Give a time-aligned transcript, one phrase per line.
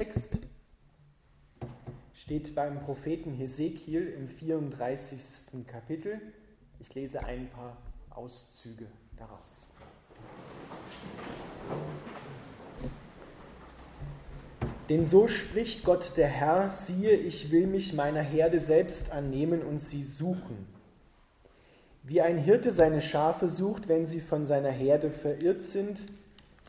[0.00, 0.38] Text
[2.14, 5.66] steht beim Propheten Hesekiel im 34.
[5.66, 6.20] Kapitel.
[6.78, 7.76] Ich lese ein paar
[8.10, 9.66] Auszüge daraus.
[14.88, 19.80] Denn so spricht Gott der Herr, siehe, ich will mich meiner Herde selbst annehmen und
[19.80, 20.68] sie suchen.
[22.04, 26.06] Wie ein Hirte seine Schafe sucht, wenn sie von seiner Herde verirrt sind,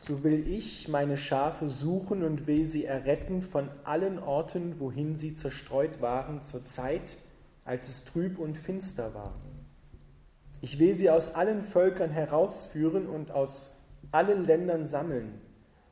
[0.00, 5.34] so will ich meine Schafe suchen und will sie erretten von allen Orten, wohin sie
[5.34, 7.18] zerstreut waren zur Zeit,
[7.66, 9.34] als es trüb und finster war.
[10.62, 13.76] Ich will sie aus allen Völkern herausführen und aus
[14.10, 15.38] allen Ländern sammeln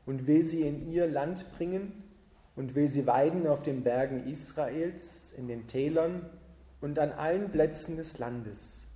[0.07, 2.03] und will sie in ihr Land bringen
[2.55, 6.27] und will sie weiden auf den Bergen Israels, in den Tälern
[6.81, 8.87] und an allen Plätzen des Landes.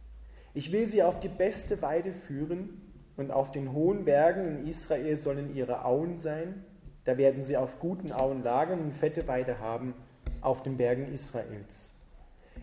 [0.56, 2.82] Ich will sie auf die beste Weide führen
[3.16, 6.64] und auf den hohen Bergen in Israel sollen ihre Auen sein.
[7.06, 9.94] Da werden sie auf guten Auen lagern und fette Weide haben
[10.42, 11.94] auf den Bergen Israels.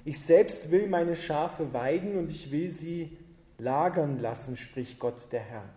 [0.05, 3.19] Ich selbst will meine Schafe weiden und ich will sie
[3.59, 5.69] lagern lassen, spricht Gott der Herr.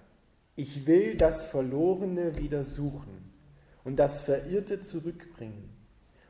[0.55, 3.31] Ich will das Verlorene wieder suchen
[3.83, 5.69] und das Verirrte zurückbringen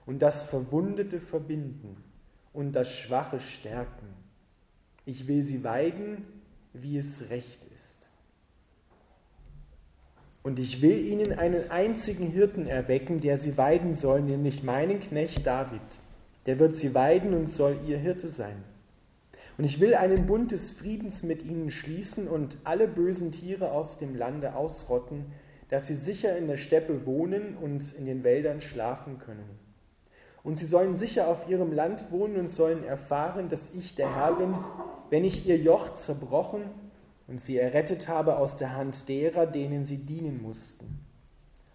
[0.06, 2.04] und das Verwundete verbinden
[2.52, 4.08] und das Schwache stärken.
[5.06, 6.26] Ich will sie weiden,
[6.72, 8.03] wie es recht ist.
[10.44, 15.48] Und ich will ihnen einen einzigen Hirten erwecken, der sie weiden soll, nämlich meinen Knecht
[15.48, 15.82] David.
[16.46, 18.62] Der wird sie weiden und soll ihr Hirte sein.
[19.58, 23.98] Und ich will einen Bund des Friedens mit ihnen schließen und alle bösen Tiere aus
[23.98, 25.26] dem Lande ausrotten,
[25.70, 29.58] dass sie sicher in der Steppe wohnen und in den Wäldern schlafen können.
[30.44, 34.36] Und sie sollen sicher auf ihrem Land wohnen und sollen erfahren, dass ich der Herr
[34.36, 34.54] bin,
[35.10, 36.64] wenn ich ihr Joch zerbrochen
[37.28, 41.00] und sie errettet habe aus der Hand derer, denen sie dienen mussten.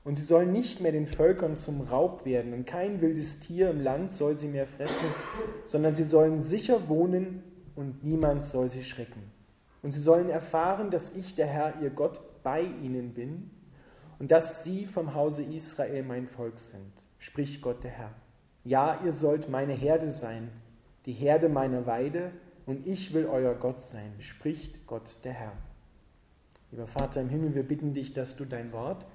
[0.05, 3.83] Und sie sollen nicht mehr den Völkern zum Raub werden, und kein wildes Tier im
[3.83, 5.09] Land soll sie mehr fressen,
[5.67, 7.43] sondern sie sollen sicher wohnen,
[7.77, 9.23] und niemand soll sie schrecken.
[9.83, 13.51] Und sie sollen erfahren, dass ich, der Herr, ihr Gott, bei ihnen bin,
[14.19, 18.15] und dass sie vom Hause Israel mein Volk sind, spricht Gott der Herr.
[18.65, 20.51] Ja, ihr sollt meine Herde sein,
[21.07, 22.33] die Herde meiner Weide,
[22.69, 25.53] und ich will euer Gott sein, spricht Gott der Herr.
[26.71, 29.07] Lieber Vater im Himmel, wir bitten dich, dass du dein Wort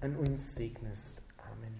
[0.00, 1.20] an uns segnest.
[1.36, 1.74] Amen.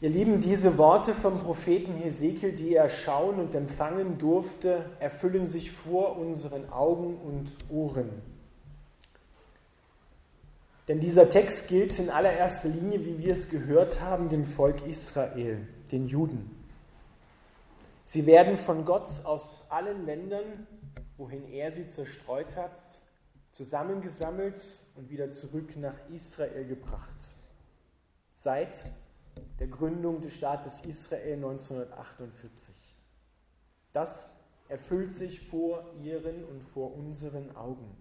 [0.00, 5.72] Ihr Lieben, diese Worte vom Propheten Hesekiel, die er schauen und empfangen durfte, erfüllen sich
[5.72, 8.08] vor unseren Augen und Ohren.
[10.86, 15.66] Denn dieser Text gilt in allererster Linie, wie wir es gehört haben, dem Volk Israel,
[15.90, 16.48] den Juden.
[18.04, 20.68] Sie werden von Gott aus allen Ländern,
[21.16, 22.78] wohin er sie zerstreut hat,
[23.50, 24.62] zusammengesammelt
[24.94, 27.34] und wieder zurück nach Israel gebracht.
[28.32, 28.86] Seit
[29.58, 32.74] der Gründung des Staates Israel 1948.
[33.92, 34.26] Das
[34.68, 37.96] erfüllt sich vor ihren und vor unseren Augen.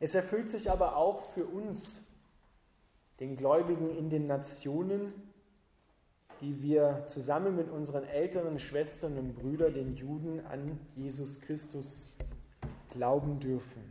[0.00, 2.06] Es erfüllt sich aber auch für uns,
[3.20, 5.12] den Gläubigen in den Nationen,
[6.40, 12.08] die wir zusammen mit unseren älteren Schwestern und Brüdern, den Juden, an Jesus Christus
[12.90, 13.82] glauben dürfen.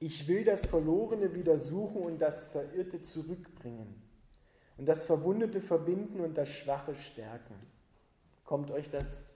[0.00, 4.02] Ich will das Verlorene wieder suchen und das Verirrte zurückbringen
[4.82, 7.54] und das Verwundete verbinden und das Schwache stärken.
[8.44, 9.30] Kommt euch das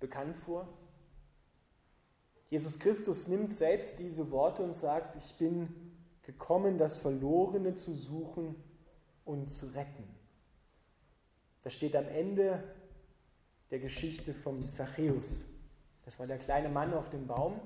[0.00, 0.66] bekannt vor?
[2.46, 5.92] Jesus Christus nimmt selbst diese Worte und sagt, ich bin
[6.22, 8.56] gekommen, das Verlorene zu suchen
[9.26, 10.08] und zu retten.
[11.62, 12.64] Das steht am Ende
[13.70, 15.44] der Geschichte vom Zachäus.
[16.06, 17.60] Das war der kleine Mann auf dem Baum,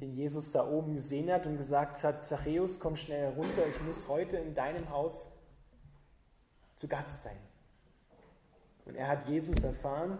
[0.00, 4.06] den Jesus da oben gesehen hat und gesagt hat, Zachäus, komm schnell herunter, ich muss
[4.06, 5.26] heute in deinem Haus
[6.76, 7.36] zu Gast sein.
[8.84, 10.18] Und er hat Jesus erfahren,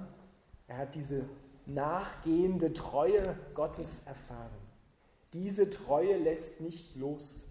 [0.68, 1.28] er hat diese
[1.66, 4.50] nachgehende Treue Gottes erfahren.
[5.32, 7.46] Diese Treue lässt nicht los.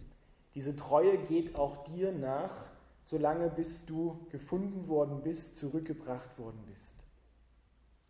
[0.53, 2.69] Diese Treue geht auch dir nach,
[3.05, 6.95] solange bis du gefunden worden bist, zurückgebracht worden bist.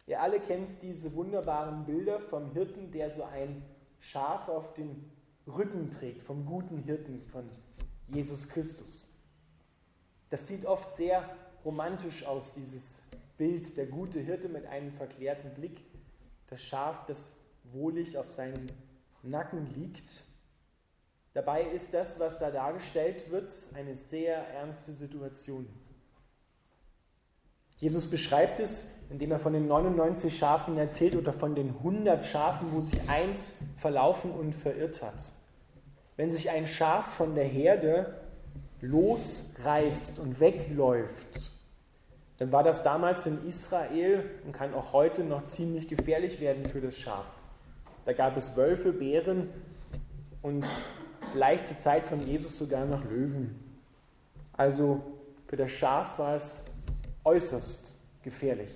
[0.08, 3.64] Ihr alle kennt diese wunderbaren Bilder vom Hirten, der so ein
[4.00, 5.10] Schaf auf dem
[5.48, 7.50] Rücken trägt, vom guten Hirten von
[8.08, 9.08] Jesus Christus.
[10.32, 11.30] Das sieht oft sehr
[11.66, 13.02] romantisch aus, dieses
[13.38, 15.84] Bild, der gute Hirte mit einem verklärten Blick,
[16.48, 17.36] das Schaf, das
[17.66, 18.68] wohlig auf seinem
[19.24, 20.24] Nacken liegt.
[21.34, 25.68] Dabei ist das, was da dargestellt wird, eine sehr ernste Situation.
[27.76, 32.72] Jesus beschreibt es, indem er von den 99 Schafen erzählt oder von den 100 Schafen,
[32.72, 35.34] wo sich eins verlaufen und verirrt hat.
[36.16, 38.22] Wenn sich ein Schaf von der Herde
[38.82, 41.52] losreißt und wegläuft,
[42.38, 46.82] dann war das damals in Israel und kann auch heute noch ziemlich gefährlich werden für
[46.82, 47.28] das Schaf.
[48.06, 49.50] Da gab es Wölfe, Bären
[50.42, 50.66] und
[51.32, 53.60] vielleicht zur Zeit von Jesus sogar noch Löwen.
[54.54, 55.02] Also
[55.48, 56.64] für das Schaf war es
[57.24, 58.72] äußerst gefährlich,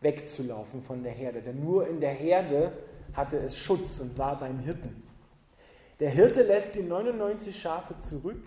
[0.00, 1.42] wegzulaufen von der Herde.
[1.42, 2.72] Denn nur in der Herde
[3.12, 5.02] hatte es Schutz und war beim Hirten.
[6.00, 8.42] Der Hirte lässt die 99 Schafe zurück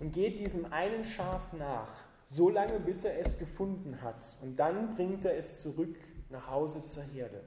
[0.00, 1.92] und geht diesem einen Schaf nach,
[2.26, 4.38] so lange bis er es gefunden hat.
[4.42, 5.96] Und dann bringt er es zurück
[6.30, 7.42] nach Hause zur Herde.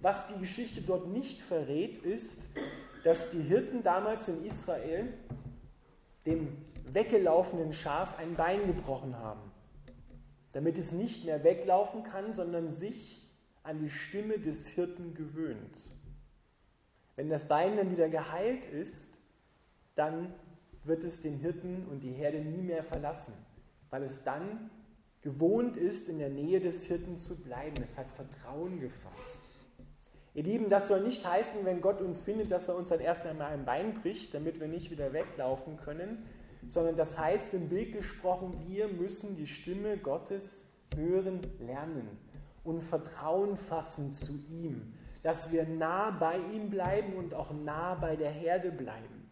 [0.00, 2.48] Was die Geschichte dort nicht verrät, ist,
[3.04, 5.12] dass die Hirten damals in Israel
[6.26, 6.56] dem
[6.92, 9.52] weggelaufenen Schaf ein Bein gebrochen haben,
[10.52, 13.28] damit es nicht mehr weglaufen kann, sondern sich
[13.62, 15.90] an die Stimme des Hirten gewöhnt.
[17.16, 19.18] Wenn das Bein dann wieder geheilt ist,
[19.94, 20.34] dann
[20.90, 23.32] wird es den Hirten und die Herde nie mehr verlassen,
[23.88, 24.68] weil es dann
[25.22, 27.82] gewohnt ist, in der Nähe des Hirten zu bleiben.
[27.82, 29.40] Es hat Vertrauen gefasst.
[30.34, 33.26] Ihr Lieben, das soll nicht heißen, wenn Gott uns findet, dass er uns dann erst
[33.26, 36.24] einmal ein Bein bricht, damit wir nicht wieder weglaufen können,
[36.68, 40.66] sondern das heißt im Bild gesprochen, wir müssen die Stimme Gottes
[40.96, 42.08] hören lernen
[42.64, 44.92] und Vertrauen fassen zu ihm,
[45.22, 49.29] dass wir nah bei ihm bleiben und auch nah bei der Herde bleiben,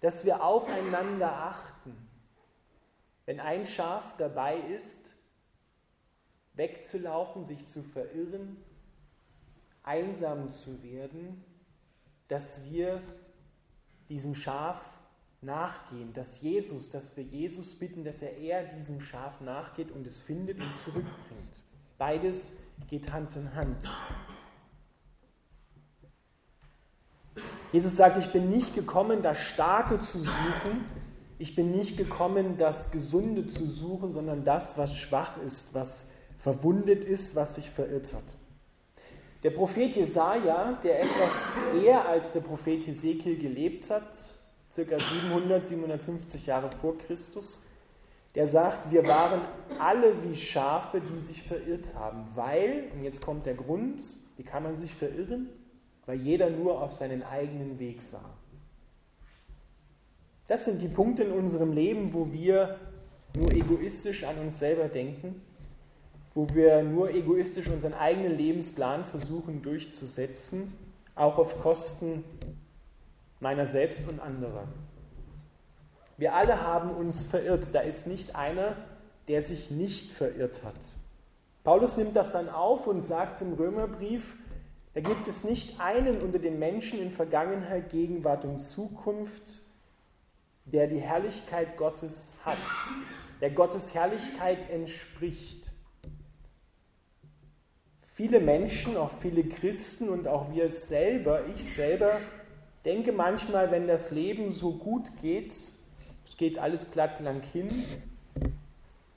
[0.00, 1.94] dass wir aufeinander achten.
[3.26, 5.16] Wenn ein Schaf dabei ist,
[6.54, 8.56] wegzulaufen, sich zu verirren,
[9.82, 11.44] einsam zu werden,
[12.28, 13.02] dass wir
[14.08, 14.98] diesem Schaf
[15.42, 20.20] nachgehen, dass Jesus, dass wir Jesus bitten, dass er eher diesem Schaf nachgeht und es
[20.20, 21.64] findet und zurückbringt.
[21.98, 22.56] Beides
[22.88, 23.96] geht Hand in Hand.
[27.72, 30.84] Jesus sagt, ich bin nicht gekommen, das Starke zu suchen,
[31.38, 37.04] ich bin nicht gekommen, das Gesunde zu suchen, sondern das, was schwach ist, was verwundet
[37.04, 38.36] ist, was sich verirrt hat.
[39.42, 41.52] Der Prophet Jesaja, der etwas
[41.82, 44.14] eher als der Prophet Hesekiel gelebt hat,
[44.70, 47.60] circa 700, 750 Jahre vor Christus,
[48.34, 49.40] der sagt, wir waren
[49.78, 54.02] alle wie Schafe, die sich verirrt haben, weil, und jetzt kommt der Grund,
[54.36, 55.48] wie kann man sich verirren?
[56.10, 58.34] Weil jeder nur auf seinen eigenen Weg sah.
[60.48, 62.78] Das sind die Punkte in unserem Leben, wo wir
[63.34, 65.40] nur egoistisch an uns selber denken
[66.34, 70.72] wo wir nur egoistisch unseren eigenen Lebensplan versuchen durchzusetzen,
[71.14, 72.24] auch auf Kosten
[73.40, 74.68] meiner selbst und anderer.
[76.16, 77.74] Wir alle haben uns verirrt.
[77.74, 78.76] Da ist nicht einer,
[79.28, 80.98] der sich nicht verirrt hat.
[81.64, 84.36] Paulus nimmt das dann auf und sagt im Römerbrief,
[84.94, 89.62] da gibt es nicht einen unter den Menschen in Vergangenheit, Gegenwart und Zukunft,
[90.64, 92.58] der die Herrlichkeit Gottes hat,
[93.40, 95.70] der Gottes Herrlichkeit entspricht.
[98.14, 102.20] Viele Menschen, auch viele Christen und auch wir selber, ich selber,
[102.84, 105.52] denke manchmal, wenn das Leben so gut geht,
[106.24, 107.84] es geht alles glatt lang hin,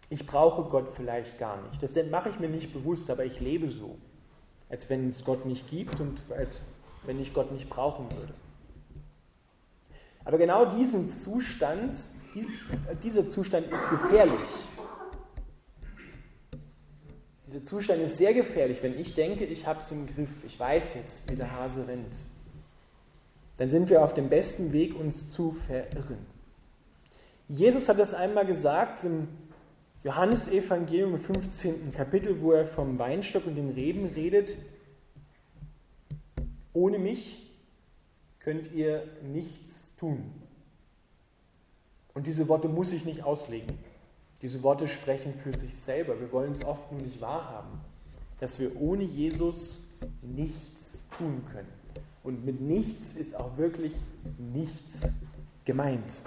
[0.10, 1.82] ich brauche Gott vielleicht gar nicht.
[1.82, 3.98] Das mache ich mir nicht bewusst, aber ich lebe so,
[4.74, 6.62] als wenn es Gott nicht gibt und als
[7.06, 8.34] wenn ich Gott nicht brauchen würde.
[10.26, 11.94] Aber genau diesen Zustand,
[13.04, 14.50] dieser Zustand ist gefährlich.
[17.46, 20.96] Dieser Zustand ist sehr gefährlich, wenn ich denke, ich habe es im Griff, ich weiß
[20.96, 22.26] jetzt, wie der Hase rennt.
[23.58, 26.26] Dann sind wir auf dem besten Weg, uns zu verirren.
[27.48, 29.28] Jesus hat das einmal gesagt im
[30.04, 31.94] Johannesevangelium im 15.
[31.94, 34.58] Kapitel, wo er vom Weinstock und den Reben redet.
[36.74, 37.52] Ohne mich
[38.40, 40.34] könnt ihr nichts tun.
[42.14, 43.78] Und diese Worte muss ich nicht auslegen.
[44.42, 46.20] Diese Worte sprechen für sich selber.
[46.20, 47.80] Wir wollen es oft nur nicht wahrhaben,
[48.42, 49.88] dass wir ohne Jesus
[50.22, 51.72] nichts tun können.
[52.24, 53.94] Und mit nichts ist auch wirklich
[54.38, 55.12] nichts
[55.64, 56.22] gemeint.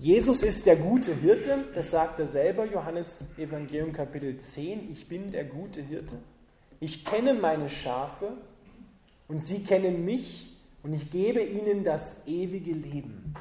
[0.00, 5.30] Jesus ist der gute Hirte, das sagt er selber, Johannes Evangelium Kapitel 10, ich bin
[5.30, 6.16] der gute Hirte.
[6.80, 8.32] Ich kenne meine Schafe
[9.28, 13.34] und sie kennen mich und ich gebe ihnen das ewige Leben.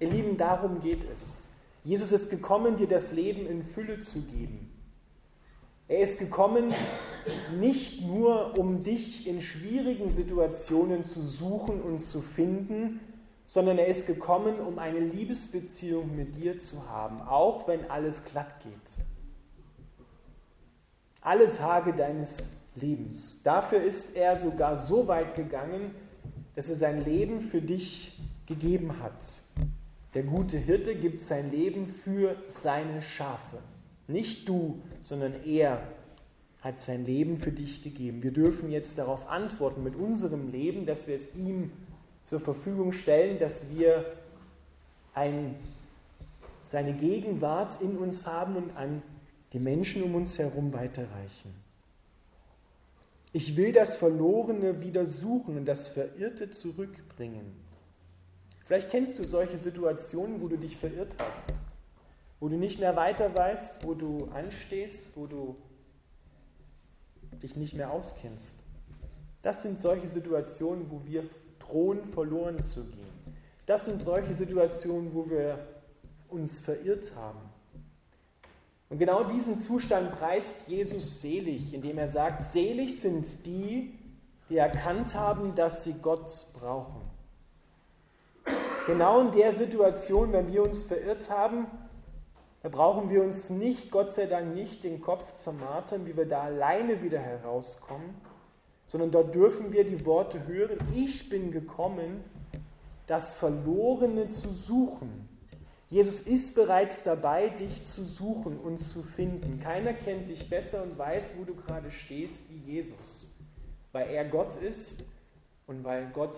[0.00, 1.46] Ihr Lieben, darum geht es.
[1.84, 4.72] Jesus ist gekommen, dir das Leben in Fülle zu geben.
[5.86, 6.74] Er ist gekommen,
[7.60, 12.98] nicht nur um dich in schwierigen Situationen zu suchen und zu finden,
[13.52, 18.54] sondern er ist gekommen, um eine Liebesbeziehung mit dir zu haben, auch wenn alles glatt
[18.60, 19.04] geht.
[21.20, 23.42] Alle Tage deines Lebens.
[23.42, 25.94] Dafür ist er sogar so weit gegangen,
[26.56, 29.42] dass er sein Leben für dich gegeben hat.
[30.14, 33.58] Der gute Hirte gibt sein Leben für seine Schafe.
[34.08, 35.82] Nicht du, sondern er
[36.62, 38.22] hat sein Leben für dich gegeben.
[38.22, 41.70] Wir dürfen jetzt darauf antworten mit unserem Leben, dass wir es ihm
[42.24, 44.04] zur Verfügung stellen, dass wir
[45.14, 45.56] ein,
[46.64, 49.02] seine Gegenwart in uns haben und an
[49.52, 51.54] die Menschen um uns herum weiterreichen.
[53.34, 57.54] Ich will das Verlorene wieder suchen und das Verirrte zurückbringen.
[58.64, 61.52] Vielleicht kennst du solche Situationen, wo du dich verirrt hast,
[62.40, 65.56] wo du nicht mehr weiter weißt, wo du anstehst, wo du
[67.42, 68.58] dich nicht mehr auskennst.
[69.42, 71.24] Das sind solche Situationen, wo wir
[71.62, 73.06] drohen, verloren zu gehen.
[73.66, 75.58] Das sind solche Situationen, wo wir
[76.28, 77.40] uns verirrt haben.
[78.90, 83.98] Und genau diesen Zustand preist Jesus selig, indem er sagt, selig sind die,
[84.50, 87.00] die erkannt haben, dass sie Gott brauchen.
[88.86, 91.66] Genau in der Situation, wenn wir uns verirrt haben,
[92.62, 96.42] da brauchen wir uns nicht, Gott sei Dank, nicht den Kopf zermartern, wie wir da
[96.42, 98.14] alleine wieder herauskommen,
[98.92, 102.22] sondern dort dürfen wir die Worte hören, ich bin gekommen,
[103.06, 105.30] das Verlorene zu suchen.
[105.88, 109.60] Jesus ist bereits dabei, dich zu suchen und zu finden.
[109.60, 113.34] Keiner kennt dich besser und weiß, wo du gerade stehst, wie Jesus,
[113.92, 115.02] weil er Gott ist
[115.66, 116.36] und weil Gott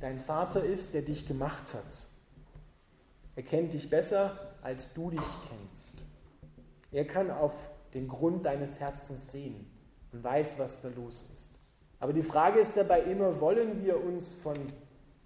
[0.00, 2.06] dein Vater ist, der dich gemacht hat.
[3.36, 6.06] Er kennt dich besser, als du dich kennst.
[6.92, 7.52] Er kann auf
[7.92, 9.70] den Grund deines Herzens sehen
[10.12, 11.59] und weiß, was da los ist.
[12.00, 14.56] Aber die Frage ist dabei immer, wollen wir uns von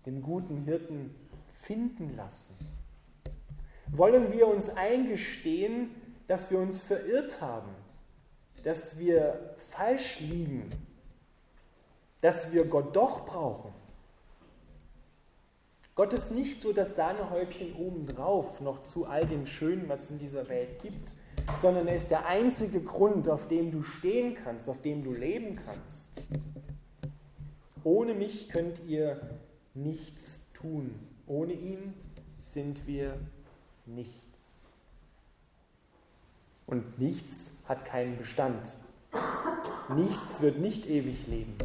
[0.04, 1.14] dem guten Hirten
[1.52, 2.54] finden lassen?
[3.92, 5.94] Wollen wir uns eingestehen,
[6.26, 7.70] dass wir uns verirrt haben,
[8.64, 10.70] dass wir falsch liegen,
[12.20, 13.72] dass wir Gott doch brauchen?
[15.94, 20.18] Gott ist nicht so das Sahnehäubchen obendrauf, noch zu all dem Schönen, was es in
[20.18, 21.14] dieser Welt gibt,
[21.58, 25.60] sondern er ist der einzige Grund, auf dem du stehen kannst, auf dem du leben
[25.64, 26.08] kannst.
[27.84, 29.20] Ohne mich könnt ihr
[29.74, 30.94] nichts tun.
[31.28, 31.94] Ohne ihn
[32.40, 33.16] sind wir
[33.86, 34.64] nichts.
[36.66, 38.76] Und nichts hat keinen Bestand.
[39.94, 41.56] Nichts wird nicht ewig leben.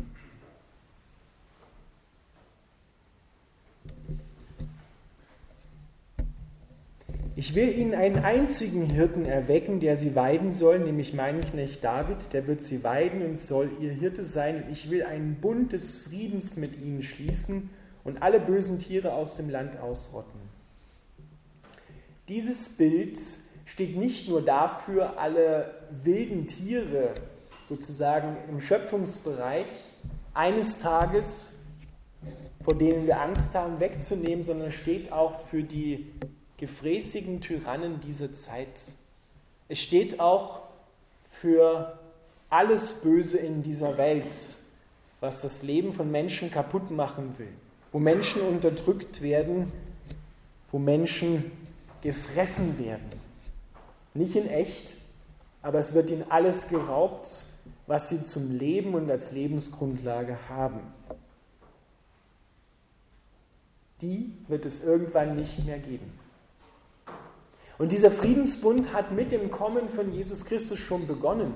[7.39, 12.33] Ich will ihnen einen einzigen Hirten erwecken, der sie weiden soll, nämlich meinen Knecht David,
[12.33, 14.61] der wird sie weiden und soll ihr Hirte sein.
[14.61, 17.69] Und ich will einen Bund des Friedens mit ihnen schließen
[18.03, 20.37] und alle bösen Tiere aus dem Land ausrotten.
[22.27, 23.17] Dieses Bild
[23.63, 27.13] steht nicht nur dafür, alle wilden Tiere
[27.69, 29.67] sozusagen im Schöpfungsbereich
[30.33, 31.53] eines Tages,
[32.65, 36.11] vor denen wir Angst haben, wegzunehmen, sondern steht auch für die
[36.59, 38.67] gefräßigen Tyrannen dieser Zeit.
[39.69, 40.61] Es steht auch
[41.23, 41.97] für
[42.49, 44.33] alles Böse in dieser Welt,
[45.21, 47.53] was das Leben von Menschen kaputt machen will,
[47.91, 49.71] wo Menschen unterdrückt werden,
[50.71, 51.51] wo Menschen
[52.01, 53.19] gefressen werden.
[54.13, 54.97] Nicht in echt,
[55.61, 57.45] aber es wird ihnen alles geraubt,
[57.87, 60.81] was sie zum Leben und als Lebensgrundlage haben.
[64.01, 66.19] Die wird es irgendwann nicht mehr geben.
[67.79, 71.53] Und dieser Friedensbund hat mit dem Kommen von Jesus Christus schon begonnen.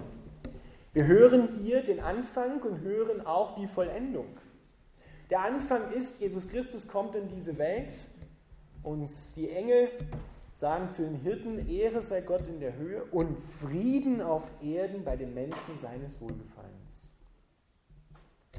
[0.94, 4.28] Wir hören hier den Anfang und hören auch die Vollendung.
[5.30, 8.08] Der Anfang ist, Jesus Christus kommt in diese Welt
[8.84, 9.90] und die Engel
[10.54, 15.18] sagen zu den Hirten, Ehre sei Gott in der Höhe und Frieden auf Erden bei
[15.18, 17.12] den Menschen seines Wohlgefallens.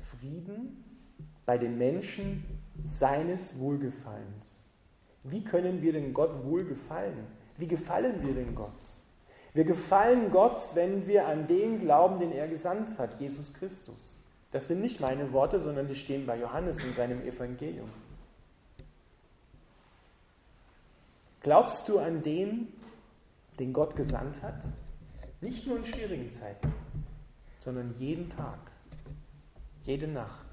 [0.02, 0.84] Frieden
[1.46, 2.44] bei den Menschen
[2.82, 4.70] seines Wohlgefallens.
[5.22, 7.26] Wie können wir denn Gott wohlgefallen?
[7.56, 8.72] Wie gefallen wir denn Gott?
[9.52, 14.18] Wir gefallen Gott, wenn wir an den glauben, den er gesandt hat, Jesus Christus.
[14.50, 17.90] Das sind nicht meine Worte, sondern die stehen bei Johannes in seinem Evangelium.
[21.40, 22.68] Glaubst du an den,
[23.60, 24.70] den Gott gesandt hat?
[25.40, 26.72] Nicht nur in schwierigen Zeiten,
[27.58, 28.58] sondern jeden Tag,
[29.82, 30.46] jede Nacht.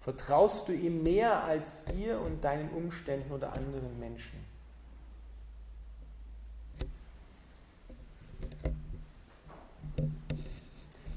[0.00, 4.51] Vertraust du ihm mehr als dir und deinen Umständen oder anderen Menschen?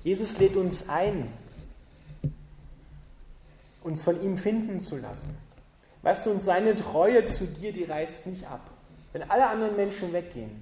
[0.06, 1.34] Jesus lädt uns ein,
[3.84, 5.36] uns von ihm finden zu lassen.
[6.04, 8.70] Weißt du, und seine Treue zu dir, die reißt nicht ab.
[9.14, 10.62] Wenn alle anderen Menschen weggehen,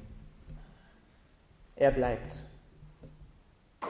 [1.75, 2.45] er bleibt.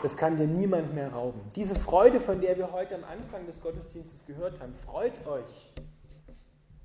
[0.01, 1.41] Das kann dir niemand mehr rauben.
[1.55, 5.71] Diese Freude, von der wir heute am Anfang des Gottesdienstes gehört haben, freut euch.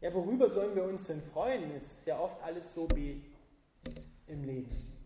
[0.02, 1.70] Ja, worüber sollen wir uns denn freuen?
[1.74, 3.24] Es ist ja oft alles so wie
[4.26, 4.97] im Leben.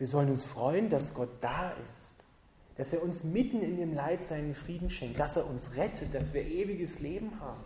[0.00, 2.14] Wir sollen uns freuen, dass Gott da ist,
[2.78, 6.32] dass er uns mitten in dem Leid seinen Frieden schenkt, dass er uns rettet, dass
[6.32, 7.60] wir ewiges Leben haben,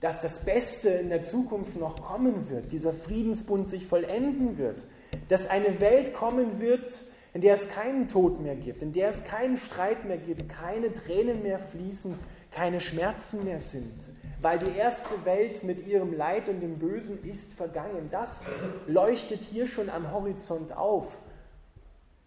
[0.00, 4.86] dass das Beste in der Zukunft noch kommen wird, dieser Friedensbund sich vollenden wird,
[5.28, 6.86] dass eine Welt kommen wird,
[7.34, 10.90] in der es keinen Tod mehr gibt, in der es keinen Streit mehr gibt, keine
[10.94, 12.14] Tränen mehr fließen,
[12.50, 17.52] keine Schmerzen mehr sind, weil die erste Welt mit ihrem Leid und dem Bösen ist
[17.52, 18.08] vergangen.
[18.10, 18.46] Das
[18.86, 21.18] leuchtet hier schon am Horizont auf.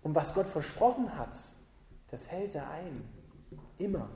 [0.04, 1.38] Und was Gott versprochen hat,
[2.10, 3.08] das hält er ein.
[3.78, 4.10] Immer.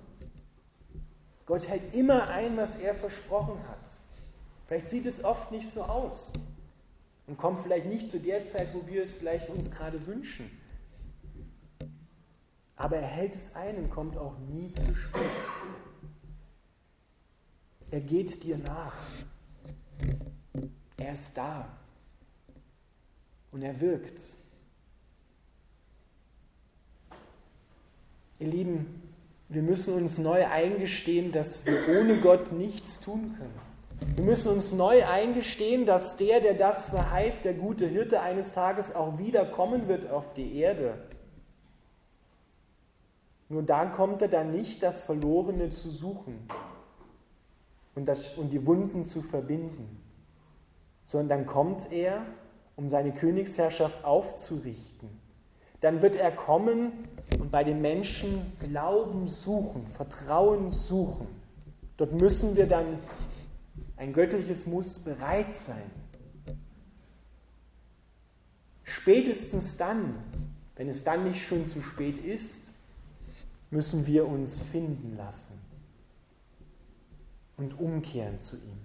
[1.46, 4.00] Gott hält immer ein, was er versprochen hat.
[4.66, 6.34] Vielleicht sieht es oft nicht so aus
[7.28, 10.50] und kommt vielleicht nicht zu der Zeit, wo wir es vielleicht uns gerade wünschen.
[12.76, 15.22] Aber er hält es ein und kommt auch nie zu spät.
[17.92, 18.96] Er geht dir nach.
[20.98, 21.78] Er ist da.
[23.52, 24.36] Und er wirkt.
[28.40, 29.02] Ihr Lieben,
[29.48, 34.16] wir müssen uns neu eingestehen, dass wir ohne Gott nichts tun können.
[34.16, 38.94] Wir müssen uns neu eingestehen, dass der, der das verheißt, der gute Hirte eines Tages
[38.94, 40.98] auch wiederkommen wird auf die Erde.
[43.48, 46.48] Nur da kommt er dann nicht, das Verlorene zu suchen
[47.94, 50.02] und, das, und die Wunden zu verbinden,
[51.06, 52.26] sondern dann kommt er,
[52.76, 55.25] um seine Königsherrschaft aufzurichten.
[55.86, 56.94] Dann wird er kommen
[57.40, 61.28] und bei den Menschen Glauben suchen, Vertrauen suchen.
[61.98, 62.98] Dort müssen wir dann,
[63.96, 65.92] ein göttliches Muss bereit sein.
[68.84, 70.16] Spätestens dann,
[70.76, 72.74] wenn es dann nicht schon zu spät ist,
[73.70, 75.62] müssen wir uns finden lassen
[77.58, 78.80] und umkehren zu ihm.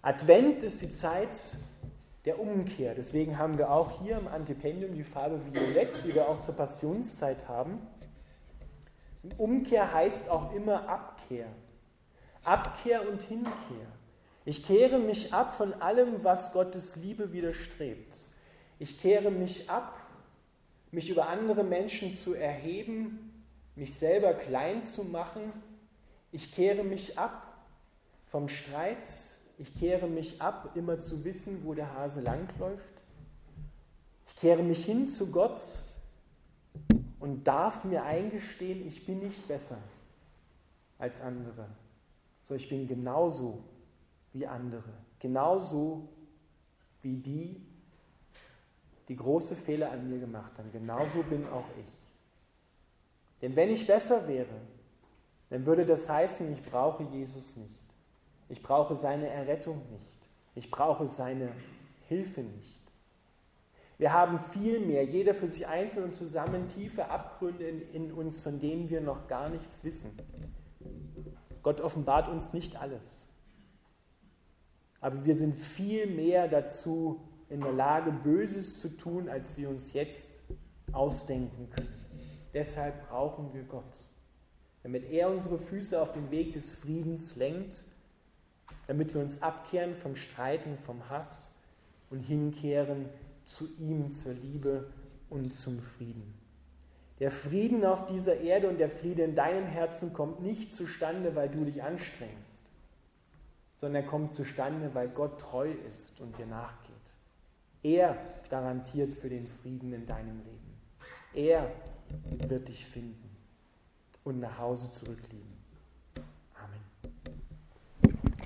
[0.00, 1.58] Advent ist die Zeit
[2.24, 2.94] der Umkehr.
[2.94, 7.48] Deswegen haben wir auch hier im Antipendium die Farbe Violett, die wir auch zur Passionszeit
[7.48, 7.78] haben.
[9.38, 11.46] Umkehr heißt auch immer Abkehr.
[12.42, 13.86] Abkehr und Hinkehr.
[14.44, 18.26] Ich kehre mich ab von allem, was Gottes Liebe widerstrebt.
[18.78, 20.00] Ich kehre mich ab,
[20.90, 23.44] mich über andere Menschen zu erheben,
[23.76, 25.52] mich selber klein zu machen.
[26.32, 27.46] Ich kehre mich ab
[28.26, 29.06] vom Streit,
[29.60, 33.02] ich kehre mich ab, immer zu wissen, wo der Hase langläuft.
[34.26, 35.82] Ich kehre mich hin zu Gott
[37.18, 39.76] und darf mir eingestehen, ich bin nicht besser
[40.98, 41.66] als andere,
[42.44, 43.62] sondern ich bin genauso
[44.32, 46.08] wie andere, genauso
[47.02, 47.60] wie die,
[49.08, 50.72] die große Fehler an mir gemacht haben.
[50.72, 51.92] Genauso bin auch ich.
[53.42, 54.60] Denn wenn ich besser wäre,
[55.50, 57.89] dann würde das heißen, ich brauche Jesus nicht.
[58.50, 60.18] Ich brauche seine Errettung nicht.
[60.56, 61.52] Ich brauche seine
[62.08, 62.82] Hilfe nicht.
[63.96, 68.58] Wir haben vielmehr, jeder für sich einzeln und zusammen, tiefe Abgründe in, in, uns, von
[68.58, 70.10] denen wir noch gar nichts wissen.
[71.62, 73.28] Gott offenbart uns nicht alles.
[75.00, 79.92] Aber wir sind viel mehr dazu in der Lage, Böses zu tun, als wir uns
[79.92, 80.40] jetzt
[80.92, 81.94] ausdenken können.
[82.52, 84.08] Deshalb brauchen wir Gott,
[84.82, 87.84] damit er unsere Füße auf den Weg des Friedens lenkt
[88.86, 91.52] damit wir uns abkehren vom Streit und vom Hass
[92.10, 93.08] und hinkehren
[93.44, 94.90] zu ihm, zur Liebe
[95.28, 96.34] und zum Frieden.
[97.20, 101.50] Der Frieden auf dieser Erde und der Friede in deinem Herzen kommt nicht zustande, weil
[101.50, 102.64] du dich anstrengst,
[103.76, 106.90] sondern er kommt zustande, weil Gott treu ist und dir nachgeht.
[107.82, 108.16] Er
[108.48, 110.80] garantiert für den Frieden in deinem Leben.
[111.34, 111.70] Er
[112.48, 113.36] wird dich finden
[114.24, 115.59] und nach Hause zurücklieben.